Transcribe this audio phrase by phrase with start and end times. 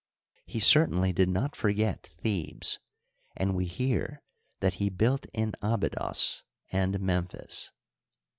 [0.47, 2.79] He certainly did not forget Thebes,
[3.37, 4.23] and we hear
[4.59, 7.71] that he built in Abydos and Memphis.